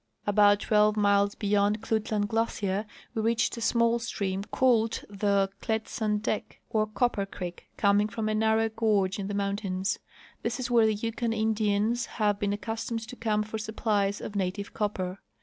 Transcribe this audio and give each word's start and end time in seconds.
About 0.25 0.59
twelve 0.61 0.97
miles 0.97 1.35
beyond 1.35 1.83
Klutlan 1.83 2.25
glacier 2.27 2.87
we 3.13 3.21
reached 3.21 3.55
a 3.55 3.61
small 3.61 3.99
stream 3.99 4.43
called 4.45 5.03
the 5.11 5.47
Klet 5.61 5.87
san 5.87 6.19
clek, 6.19 6.59
or 6.71 6.87
Copper 6.87 7.23
creek, 7.27 7.67
coming 7.77 8.07
from 8.07 8.27
a 8.27 8.33
narrow 8.33 8.67
gorge 8.67 9.19
in 9.19 9.27
the 9.27 9.35
mountains. 9.35 9.99
This 10.41 10.59
is 10.59 10.71
where 10.71 10.87
the 10.87 10.95
Yukon 10.95 11.33
In 11.33 11.53
dians 11.53 12.07
have 12.17 12.39
been 12.39 12.51
accustomed 12.51 13.07
to 13.09 13.15
come 13.15 13.43
for 13.43 13.59
supplies 13.59 14.21
of 14.21 14.35
native 14.35 14.73
copper. 14.73 15.19